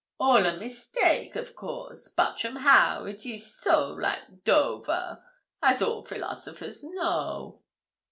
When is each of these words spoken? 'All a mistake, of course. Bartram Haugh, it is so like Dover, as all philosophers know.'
'All 0.19 0.47
a 0.47 0.57
mistake, 0.57 1.35
of 1.35 1.55
course. 1.55 2.07
Bartram 2.07 2.55
Haugh, 2.55 3.05
it 3.05 3.23
is 3.23 3.55
so 3.61 3.89
like 3.91 4.43
Dover, 4.43 5.23
as 5.61 5.83
all 5.83 6.01
philosophers 6.01 6.83
know.' 6.83 7.61